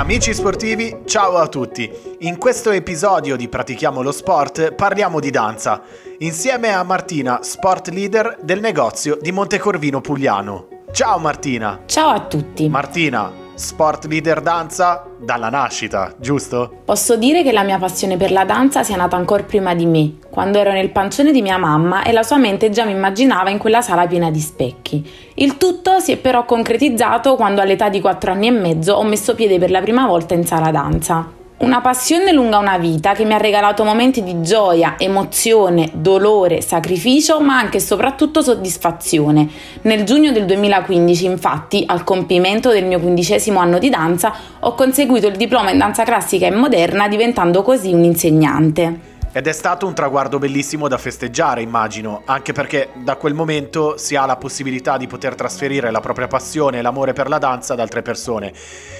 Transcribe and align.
Amici 0.00 0.32
sportivi, 0.32 1.02
ciao 1.04 1.36
a 1.36 1.46
tutti. 1.46 2.16
In 2.20 2.38
questo 2.38 2.70
episodio 2.70 3.36
di 3.36 3.50
Pratichiamo 3.50 4.00
lo 4.00 4.12
Sport 4.12 4.72
parliamo 4.72 5.20
di 5.20 5.28
danza, 5.28 5.82
insieme 6.20 6.72
a 6.72 6.82
Martina, 6.82 7.42
sport 7.42 7.88
leader 7.88 8.38
del 8.40 8.60
negozio 8.60 9.18
di 9.20 9.30
Montecorvino 9.30 10.00
Pugliano. 10.00 10.68
Ciao 10.90 11.18
Martina. 11.18 11.82
Ciao 11.84 12.14
a 12.14 12.20
tutti. 12.22 12.66
Martina, 12.70 13.30
sport 13.54 14.06
leader 14.06 14.40
danza 14.40 15.04
dalla 15.18 15.48
nascita, 15.48 16.14
giusto? 16.18 16.82
Posso 16.84 17.16
dire 17.16 17.42
che 17.42 17.52
la 17.52 17.62
mia 17.62 17.78
passione 17.78 18.16
per 18.16 18.30
la 18.32 18.44
danza 18.44 18.82
sia 18.82 18.96
nata 18.96 19.16
ancora 19.16 19.42
prima 19.42 19.74
di 19.74 19.86
me, 19.86 20.14
quando 20.30 20.58
ero 20.58 20.72
nel 20.72 20.90
pancione 20.90 21.32
di 21.32 21.42
mia 21.42 21.58
mamma 21.58 22.02
e 22.02 22.12
la 22.12 22.22
sua 22.22 22.38
mente 22.38 22.70
già 22.70 22.84
mi 22.84 22.92
immaginava 22.92 23.50
in 23.50 23.58
quella 23.58 23.82
sala 23.82 24.06
piena 24.06 24.30
di 24.30 24.40
specchi. 24.40 25.08
Il 25.34 25.56
tutto 25.56 26.00
si 26.00 26.12
è 26.12 26.16
però 26.16 26.44
concretizzato 26.44 27.36
quando 27.36 27.60
all'età 27.60 27.88
di 27.88 28.00
4 28.00 28.32
anni 28.32 28.46
e 28.46 28.52
mezzo 28.52 28.94
ho 28.94 29.04
messo 29.04 29.34
piede 29.34 29.58
per 29.58 29.70
la 29.70 29.80
prima 29.80 30.06
volta 30.06 30.34
in 30.34 30.46
sala 30.46 30.70
danza. 30.70 31.38
Una 31.60 31.82
passione 31.82 32.32
lunga 32.32 32.56
una 32.56 32.78
vita 32.78 33.12
che 33.12 33.26
mi 33.26 33.34
ha 33.34 33.36
regalato 33.36 33.84
momenti 33.84 34.22
di 34.22 34.40
gioia, 34.40 34.94
emozione, 34.96 35.90
dolore, 35.92 36.62
sacrificio, 36.62 37.38
ma 37.42 37.58
anche 37.58 37.76
e 37.76 37.80
soprattutto 37.80 38.40
soddisfazione. 38.40 39.46
Nel 39.82 40.04
giugno 40.04 40.32
del 40.32 40.46
2015, 40.46 41.26
infatti, 41.26 41.84
al 41.86 42.02
compimento 42.02 42.70
del 42.70 42.86
mio 42.86 42.98
quindicesimo 42.98 43.58
anno 43.58 43.78
di 43.78 43.90
danza, 43.90 44.32
ho 44.60 44.74
conseguito 44.74 45.26
il 45.26 45.36
diploma 45.36 45.70
in 45.70 45.76
danza 45.76 46.02
classica 46.02 46.46
e 46.46 46.50
moderna, 46.50 47.08
diventando 47.08 47.60
così 47.60 47.92
un 47.92 48.04
insegnante. 48.04 49.00
Ed 49.30 49.46
è 49.46 49.52
stato 49.52 49.86
un 49.86 49.92
traguardo 49.92 50.38
bellissimo 50.38 50.88
da 50.88 50.96
festeggiare, 50.96 51.60
immagino, 51.60 52.22
anche 52.24 52.54
perché 52.54 52.88
da 52.94 53.16
quel 53.16 53.34
momento 53.34 53.98
si 53.98 54.16
ha 54.16 54.24
la 54.24 54.36
possibilità 54.36 54.96
di 54.96 55.06
poter 55.06 55.34
trasferire 55.34 55.90
la 55.90 56.00
propria 56.00 56.26
passione 56.26 56.78
e 56.78 56.82
l'amore 56.82 57.12
per 57.12 57.28
la 57.28 57.36
danza 57.36 57.74
ad 57.74 57.80
altre 57.80 58.00
persone. 58.00 58.50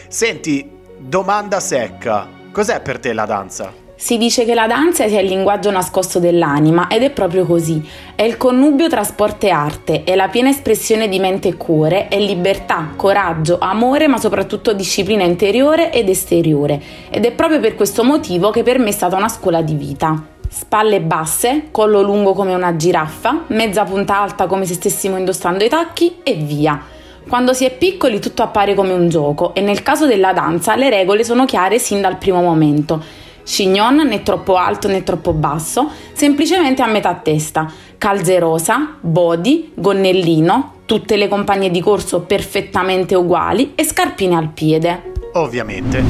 Senti, 0.08 0.70
domanda 0.98 1.58
secca. 1.58 2.39
Cos'è 2.52 2.80
per 2.80 2.98
te 2.98 3.12
la 3.12 3.26
danza? 3.26 3.72
Si 3.94 4.18
dice 4.18 4.44
che 4.44 4.54
la 4.54 4.66
danza 4.66 5.06
sia 5.06 5.20
il 5.20 5.28
linguaggio 5.28 5.70
nascosto 5.70 6.18
dell'anima 6.18 6.88
ed 6.88 7.02
è 7.02 7.10
proprio 7.10 7.46
così. 7.46 7.80
È 8.16 8.22
il 8.22 8.36
connubio 8.36 8.88
tra 8.88 9.04
sport 9.04 9.44
e 9.44 9.50
arte, 9.50 10.02
è 10.02 10.16
la 10.16 10.26
piena 10.26 10.48
espressione 10.48 11.08
di 11.08 11.20
mente 11.20 11.46
e 11.46 11.56
cuore, 11.56 12.08
è 12.08 12.18
libertà, 12.18 12.94
coraggio, 12.96 13.58
amore, 13.60 14.08
ma 14.08 14.18
soprattutto 14.18 14.72
disciplina 14.72 15.22
interiore 15.22 15.92
ed 15.92 16.08
esteriore. 16.08 16.82
Ed 17.08 17.24
è 17.24 17.30
proprio 17.30 17.60
per 17.60 17.76
questo 17.76 18.02
motivo 18.02 18.50
che 18.50 18.64
per 18.64 18.80
me 18.80 18.88
è 18.88 18.92
stata 18.92 19.16
una 19.16 19.28
scuola 19.28 19.62
di 19.62 19.74
vita. 19.74 20.20
Spalle 20.48 21.00
basse, 21.00 21.68
collo 21.70 22.02
lungo 22.02 22.32
come 22.32 22.52
una 22.52 22.74
giraffa, 22.74 23.44
mezza 23.48 23.84
punta 23.84 24.18
alta 24.18 24.46
come 24.46 24.64
se 24.64 24.74
stessimo 24.74 25.16
indossando 25.16 25.62
i 25.62 25.68
tacchi 25.68 26.16
e 26.24 26.34
via. 26.34 26.98
Quando 27.30 27.52
si 27.52 27.64
è 27.64 27.70
piccoli 27.70 28.18
tutto 28.18 28.42
appare 28.42 28.74
come 28.74 28.92
un 28.92 29.08
gioco 29.08 29.54
e 29.54 29.60
nel 29.60 29.84
caso 29.84 30.04
della 30.04 30.32
danza 30.32 30.74
le 30.74 30.90
regole 30.90 31.22
sono 31.22 31.44
chiare 31.44 31.78
sin 31.78 32.00
dal 32.00 32.18
primo 32.18 32.42
momento. 32.42 33.00
Chignon 33.44 34.04
né 34.04 34.24
troppo 34.24 34.56
alto 34.56 34.88
né 34.88 35.04
troppo 35.04 35.32
basso, 35.32 35.90
semplicemente 36.12 36.82
a 36.82 36.88
metà 36.88 37.14
testa, 37.14 37.72
calze 37.98 38.36
rosa, 38.40 38.96
body, 39.00 39.70
gonnellino, 39.76 40.72
tutte 40.86 41.14
le 41.14 41.28
compagne 41.28 41.70
di 41.70 41.80
corso 41.80 42.22
perfettamente 42.22 43.14
uguali 43.14 43.74
e 43.76 43.84
scarpine 43.84 44.34
al 44.34 44.48
piede. 44.48 45.12
Ovviamente. 45.34 46.02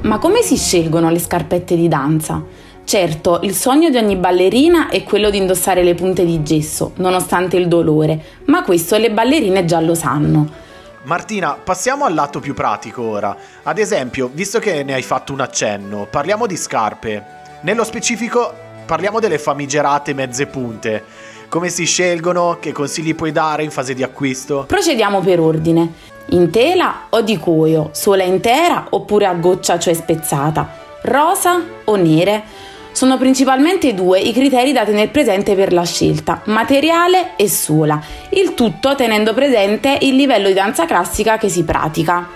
Ma 0.00 0.18
come 0.18 0.42
si 0.42 0.56
scelgono 0.56 1.10
le 1.10 1.20
scarpette 1.20 1.76
di 1.76 1.86
danza? 1.86 2.42
Certo, 2.86 3.40
il 3.42 3.52
sogno 3.52 3.90
di 3.90 3.96
ogni 3.96 4.14
ballerina 4.14 4.88
è 4.90 5.02
quello 5.02 5.28
di 5.28 5.38
indossare 5.38 5.82
le 5.82 5.96
punte 5.96 6.24
di 6.24 6.44
gesso, 6.44 6.92
nonostante 6.98 7.56
il 7.56 7.66
dolore, 7.66 8.16
ma 8.44 8.62
questo 8.62 8.96
le 8.96 9.10
ballerine 9.10 9.64
già 9.64 9.80
lo 9.80 9.96
sanno. 9.96 10.48
Martina, 11.02 11.58
passiamo 11.60 12.04
al 12.04 12.14
lato 12.14 12.38
più 12.38 12.54
pratico 12.54 13.02
ora. 13.02 13.36
Ad 13.64 13.78
esempio, 13.78 14.30
visto 14.32 14.60
che 14.60 14.84
ne 14.84 14.94
hai 14.94 15.02
fatto 15.02 15.32
un 15.32 15.40
accenno, 15.40 16.06
parliamo 16.08 16.46
di 16.46 16.56
scarpe. 16.56 17.24
Nello 17.62 17.82
specifico, 17.82 18.54
parliamo 18.86 19.18
delle 19.18 19.40
famigerate 19.40 20.14
mezze 20.14 20.46
punte. 20.46 21.02
Come 21.48 21.70
si 21.70 21.86
scelgono? 21.86 22.58
Che 22.60 22.70
consigli 22.70 23.16
puoi 23.16 23.32
dare 23.32 23.64
in 23.64 23.72
fase 23.72 23.94
di 23.94 24.04
acquisto? 24.04 24.62
Procediamo 24.64 25.18
per 25.22 25.40
ordine. 25.40 25.92
In 26.26 26.50
tela 26.50 27.06
o 27.10 27.20
di 27.20 27.36
cuoio, 27.36 27.88
sola 27.90 28.22
intera 28.22 28.86
oppure 28.90 29.26
a 29.26 29.34
goccia, 29.34 29.76
cioè 29.76 29.92
spezzata, 29.92 30.68
rosa 31.02 31.60
o 31.82 31.96
nere? 31.96 32.74
Sono 32.96 33.18
principalmente 33.18 33.92
due 33.92 34.20
i 34.20 34.32
criteri 34.32 34.72
da 34.72 34.86
tenere 34.86 35.08
presente 35.08 35.54
per 35.54 35.70
la 35.70 35.84
scelta, 35.84 36.40
materiale 36.46 37.36
e 37.36 37.46
suola, 37.46 38.00
il 38.30 38.54
tutto 38.54 38.94
tenendo 38.94 39.34
presente 39.34 39.98
il 40.00 40.14
livello 40.14 40.48
di 40.48 40.54
danza 40.54 40.86
classica 40.86 41.36
che 41.36 41.50
si 41.50 41.62
pratica. 41.62 42.35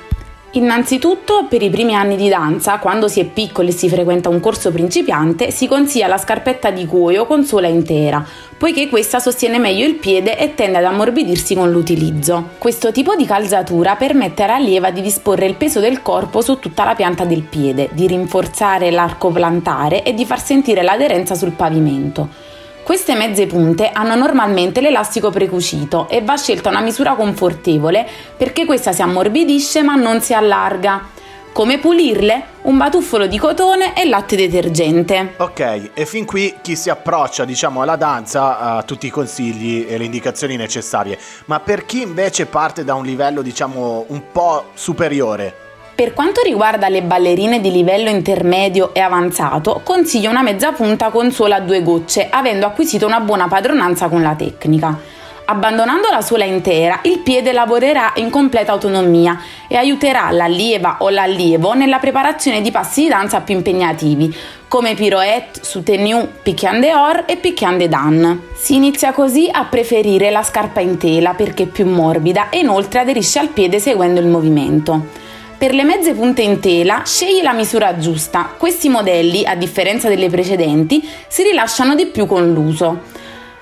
Innanzitutto, 0.54 1.46
per 1.48 1.62
i 1.62 1.70
primi 1.70 1.94
anni 1.94 2.16
di 2.16 2.28
danza, 2.28 2.78
quando 2.78 3.06
si 3.06 3.20
è 3.20 3.24
piccoli 3.24 3.68
e 3.68 3.72
si 3.72 3.88
frequenta 3.88 4.28
un 4.28 4.40
corso 4.40 4.72
principiante, 4.72 5.52
si 5.52 5.68
consiglia 5.68 6.08
la 6.08 6.18
scarpetta 6.18 6.72
di 6.72 6.86
cuoio 6.86 7.24
con 7.24 7.44
suola 7.44 7.68
intera, 7.68 8.26
poiché 8.58 8.88
questa 8.88 9.20
sostiene 9.20 9.60
meglio 9.60 9.86
il 9.86 9.94
piede 9.94 10.36
e 10.36 10.56
tende 10.56 10.78
ad 10.78 10.84
ammorbidirsi 10.86 11.54
con 11.54 11.70
l'utilizzo. 11.70 12.48
Questo 12.58 12.90
tipo 12.90 13.14
di 13.14 13.26
calzatura 13.26 13.94
permette 13.94 14.42
all'allieva 14.42 14.90
di 14.90 15.02
disporre 15.02 15.46
il 15.46 15.54
peso 15.54 15.78
del 15.78 16.02
corpo 16.02 16.40
su 16.40 16.58
tutta 16.58 16.82
la 16.82 16.96
pianta 16.96 17.24
del 17.24 17.42
piede, 17.42 17.88
di 17.92 18.08
rinforzare 18.08 18.90
l'arco 18.90 19.30
plantare 19.30 20.02
e 20.02 20.14
di 20.14 20.26
far 20.26 20.42
sentire 20.42 20.82
l'aderenza 20.82 21.36
sul 21.36 21.52
pavimento. 21.52 22.49
Queste 22.90 23.14
mezze 23.14 23.46
punte 23.46 23.90
hanno 23.92 24.16
normalmente 24.16 24.80
l'elastico 24.80 25.30
precucito 25.30 26.08
e 26.08 26.22
va 26.22 26.36
scelta 26.36 26.70
una 26.70 26.80
misura 26.80 27.14
confortevole 27.14 28.04
perché 28.36 28.64
questa 28.64 28.90
si 28.90 29.00
ammorbidisce 29.00 29.84
ma 29.84 29.94
non 29.94 30.20
si 30.20 30.34
allarga. 30.34 31.08
Come 31.52 31.78
pulirle? 31.78 32.46
Un 32.62 32.76
batuffolo 32.76 33.28
di 33.28 33.38
cotone 33.38 33.96
e 33.96 34.08
latte 34.08 34.34
detergente. 34.34 35.34
Ok, 35.36 35.90
e 35.94 36.04
fin 36.04 36.24
qui 36.24 36.56
chi 36.60 36.74
si 36.74 36.90
approccia, 36.90 37.44
diciamo, 37.44 37.80
alla 37.80 37.94
danza 37.94 38.58
ha 38.58 38.82
tutti 38.82 39.06
i 39.06 39.10
consigli 39.10 39.86
e 39.88 39.96
le 39.96 40.02
indicazioni 40.02 40.56
necessarie. 40.56 41.16
Ma 41.44 41.60
per 41.60 41.86
chi 41.86 42.02
invece 42.02 42.46
parte 42.46 42.82
da 42.82 42.94
un 42.94 43.04
livello, 43.04 43.40
diciamo, 43.40 44.06
un 44.08 44.32
po' 44.32 44.70
superiore, 44.74 45.69
per 46.00 46.14
quanto 46.14 46.40
riguarda 46.40 46.88
le 46.88 47.02
ballerine 47.02 47.60
di 47.60 47.70
livello 47.70 48.08
intermedio 48.08 48.94
e 48.94 49.00
avanzato, 49.00 49.82
consiglio 49.84 50.30
una 50.30 50.40
mezza 50.40 50.72
punta 50.72 51.10
con 51.10 51.30
suola 51.30 51.56
a 51.56 51.60
due 51.60 51.82
gocce, 51.82 52.26
avendo 52.30 52.64
acquisito 52.64 53.04
una 53.04 53.20
buona 53.20 53.48
padronanza 53.48 54.08
con 54.08 54.22
la 54.22 54.34
tecnica. 54.34 54.98
Abbandonando 55.44 56.08
la 56.08 56.22
suola 56.22 56.46
intera, 56.46 57.00
il 57.02 57.18
piede 57.18 57.52
lavorerà 57.52 58.12
in 58.14 58.30
completa 58.30 58.72
autonomia 58.72 59.42
e 59.68 59.76
aiuterà 59.76 60.30
l'allieva 60.30 60.96
o 61.00 61.10
l'allievo 61.10 61.74
nella 61.74 61.98
preparazione 61.98 62.62
di 62.62 62.70
passi 62.70 63.02
di 63.02 63.08
danza 63.08 63.42
più 63.42 63.56
impegnativi, 63.56 64.34
come 64.68 64.94
pirouette, 64.94 65.60
soutenu, 65.62 66.26
picchian 66.42 66.80
dehors 66.80 67.24
e 67.26 67.36
picchian 67.36 67.76
de 67.76 67.88
dan. 67.90 68.42
Si 68.54 68.74
inizia 68.74 69.12
così 69.12 69.50
a 69.52 69.66
preferire 69.66 70.30
la 70.30 70.42
scarpa 70.42 70.80
in 70.80 70.96
tela 70.96 71.34
perché 71.34 71.64
è 71.64 71.66
più 71.66 71.84
morbida 71.84 72.48
e 72.48 72.60
inoltre 72.60 73.00
aderisce 73.00 73.38
al 73.38 73.48
piede 73.48 73.78
seguendo 73.80 74.18
il 74.18 74.28
movimento. 74.28 75.19
Per 75.60 75.74
le 75.74 75.84
mezze 75.84 76.14
punte 76.14 76.40
in 76.40 76.58
tela 76.58 77.02
scegli 77.04 77.42
la 77.42 77.52
misura 77.52 77.98
giusta. 77.98 78.54
Questi 78.56 78.88
modelli, 78.88 79.44
a 79.44 79.54
differenza 79.54 80.08
delle 80.08 80.30
precedenti, 80.30 81.06
si 81.28 81.42
rilasciano 81.42 81.94
di 81.94 82.06
più 82.06 82.24
con 82.24 82.50
l'uso. 82.50 83.02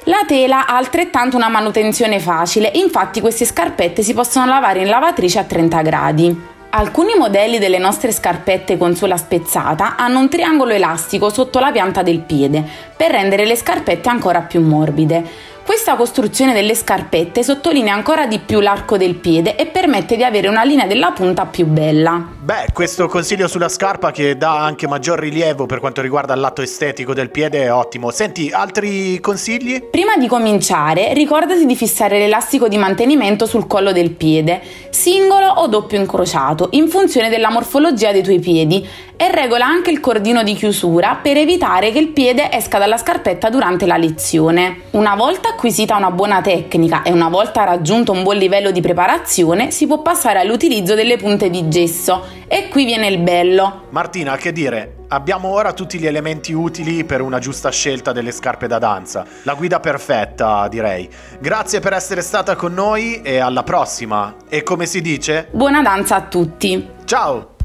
La 0.04 0.20
tela 0.24 0.64
ha 0.68 0.76
altrettanto 0.76 1.34
una 1.34 1.48
manutenzione 1.48 2.20
facile, 2.20 2.70
infatti 2.74 3.20
queste 3.20 3.44
scarpette 3.44 4.04
si 4.04 4.14
possono 4.14 4.46
lavare 4.46 4.82
in 4.82 4.86
lavatrice 4.86 5.40
a 5.40 5.44
30 5.44 5.82
gradi. 5.82 6.40
Alcuni 6.70 7.16
modelli 7.16 7.58
delle 7.58 7.78
nostre 7.78 8.12
scarpette 8.12 8.76
con 8.76 8.94
suola 8.94 9.16
spezzata 9.16 9.96
hanno 9.96 10.20
un 10.20 10.28
triangolo 10.28 10.74
elastico 10.74 11.30
sotto 11.30 11.58
la 11.58 11.72
pianta 11.72 12.02
del 12.02 12.20
piede 12.20 12.62
per 12.96 13.10
rendere 13.10 13.44
le 13.44 13.56
scarpette 13.56 14.08
ancora 14.08 14.42
più 14.42 14.60
morbide. 14.60 15.24
Questa 15.68 15.96
costruzione 15.96 16.54
delle 16.54 16.74
scarpette 16.74 17.42
sottolinea 17.42 17.92
ancora 17.92 18.26
di 18.26 18.38
più 18.38 18.60
l'arco 18.60 18.96
del 18.96 19.16
piede 19.16 19.54
e 19.54 19.66
permette 19.66 20.16
di 20.16 20.24
avere 20.24 20.48
una 20.48 20.64
linea 20.64 20.86
della 20.86 21.12
punta 21.12 21.44
più 21.44 21.66
bella. 21.66 22.26
Beh, 22.40 22.68
questo 22.72 23.06
consiglio 23.06 23.46
sulla 23.48 23.68
scarpa 23.68 24.10
che 24.10 24.38
dà 24.38 24.64
anche 24.64 24.88
maggior 24.88 25.18
rilievo 25.18 25.66
per 25.66 25.80
quanto 25.80 26.00
riguarda 26.00 26.32
il 26.32 26.40
lato 26.40 26.62
estetico 26.62 27.12
del 27.12 27.28
piede 27.28 27.64
è 27.64 27.70
ottimo. 27.70 28.10
Senti, 28.10 28.50
altri 28.50 29.20
consigli? 29.20 29.82
Prima 29.90 30.16
di 30.16 30.26
cominciare, 30.26 31.12
ricordati 31.12 31.66
di 31.66 31.76
fissare 31.76 32.18
l'elastico 32.18 32.66
di 32.66 32.78
mantenimento 32.78 33.44
sul 33.44 33.66
collo 33.66 33.92
del 33.92 34.12
piede, 34.12 34.62
singolo 34.88 35.48
o 35.48 35.66
doppio 35.66 36.00
incrociato, 36.00 36.68
in 36.72 36.88
funzione 36.88 37.28
della 37.28 37.50
morfologia 37.50 38.10
dei 38.10 38.22
tuoi 38.22 38.40
piedi 38.40 38.88
e 39.20 39.32
regola 39.32 39.66
anche 39.66 39.90
il 39.90 39.98
cordino 39.98 40.44
di 40.44 40.54
chiusura 40.54 41.18
per 41.20 41.36
evitare 41.36 41.90
che 41.90 41.98
il 41.98 42.10
piede 42.10 42.52
esca 42.52 42.78
dalla 42.78 42.96
scarpetta 42.96 43.50
durante 43.50 43.84
la 43.84 43.96
lezione. 43.96 44.82
Una 44.92 45.16
volta 45.16 45.48
acquisita 45.48 45.96
una 45.96 46.12
buona 46.12 46.40
tecnica 46.40 47.02
e 47.02 47.10
una 47.10 47.28
volta 47.28 47.64
raggiunto 47.64 48.12
un 48.12 48.22
buon 48.22 48.36
livello 48.36 48.70
di 48.70 48.80
preparazione, 48.80 49.72
si 49.72 49.88
può 49.88 50.02
passare 50.02 50.38
all'utilizzo 50.38 50.94
delle 50.94 51.16
punte 51.16 51.50
di 51.50 51.68
gesso. 51.68 52.36
E 52.46 52.68
qui 52.68 52.84
viene 52.84 53.08
il 53.08 53.18
bello. 53.18 53.86
Martina, 53.90 54.36
che 54.36 54.52
dire? 54.52 54.98
Abbiamo 55.08 55.48
ora 55.48 55.72
tutti 55.72 55.98
gli 55.98 56.06
elementi 56.06 56.52
utili 56.52 57.02
per 57.02 57.20
una 57.20 57.40
giusta 57.40 57.70
scelta 57.70 58.12
delle 58.12 58.30
scarpe 58.30 58.68
da 58.68 58.78
danza. 58.78 59.26
La 59.42 59.54
guida 59.54 59.80
perfetta, 59.80 60.68
direi. 60.68 61.08
Grazie 61.40 61.80
per 61.80 61.92
essere 61.92 62.22
stata 62.22 62.54
con 62.54 62.72
noi 62.72 63.20
e 63.22 63.38
alla 63.38 63.64
prossima. 63.64 64.36
E 64.48 64.62
come 64.62 64.86
si 64.86 65.00
dice? 65.00 65.48
Buona 65.50 65.82
danza 65.82 66.14
a 66.14 66.22
tutti. 66.22 66.88
Ciao! 67.04 67.56